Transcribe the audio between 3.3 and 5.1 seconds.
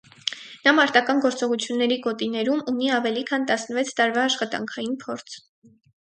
տասնվեց տարվա աշխատանքային